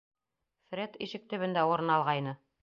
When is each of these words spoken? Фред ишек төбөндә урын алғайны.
Фред 0.71 0.97
ишек 1.07 1.29
төбөндә 1.35 1.67
урын 1.75 1.95
алғайны. 1.99 2.35